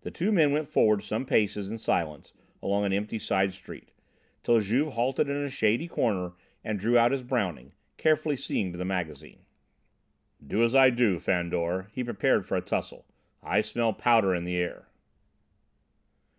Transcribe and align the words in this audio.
The 0.00 0.10
two 0.10 0.32
men 0.32 0.52
went 0.52 0.68
forward 0.68 1.02
some 1.04 1.26
paces 1.26 1.70
in 1.70 1.76
silence 1.76 2.32
along 2.62 2.86
an 2.86 2.94
empty 2.94 3.18
side 3.18 3.52
street, 3.52 3.90
till 4.42 4.58
Juve 4.62 4.94
halted 4.94 5.28
in 5.28 5.36
a 5.36 5.50
shady 5.50 5.86
corner 5.86 6.32
and 6.64 6.78
drew 6.80 6.96
out 6.96 7.12
his 7.12 7.22
Browning, 7.22 7.72
carefully 7.98 8.36
seeing 8.38 8.72
to 8.72 8.78
the 8.78 8.86
magazine. 8.86 9.40
"Do 10.42 10.62
as 10.64 10.74
I 10.74 10.88
do, 10.88 11.18
Fandor"; 11.18 11.90
he 11.92 12.02
prepared 12.02 12.46
for 12.46 12.56
a 12.56 12.62
tussle. 12.62 13.04
"I 13.42 13.60
smell 13.60 13.92
powder 13.92 14.34
in 14.34 14.44
the 14.44 14.56
air." 14.56 14.86